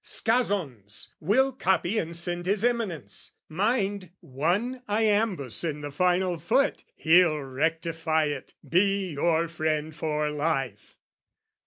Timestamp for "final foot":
5.91-6.83